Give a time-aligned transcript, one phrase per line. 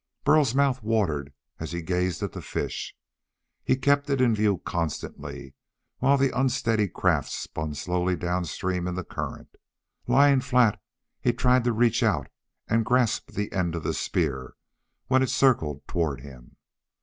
[0.23, 2.95] Burl's mouth watered as he gazed at the fish.
[3.63, 5.53] He kept it in view constantly
[5.99, 9.49] while the unsteady craft spun slowly downstream in the current.
[10.07, 10.81] Lying flat
[11.19, 12.29] he tried to reach out
[12.67, 14.55] and grasp the end of the spear
[15.05, 16.55] when it circled toward him.